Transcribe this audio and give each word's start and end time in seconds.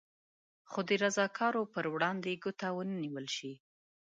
خو 0.69 0.79
د 0.87 0.89
رضاکارو 1.03 1.61
پر 1.73 1.85
وړاندې 1.93 2.39
ګوته 2.43 2.67
ونه 2.75 2.95
نېول 3.03 3.27
شي. 3.35 3.53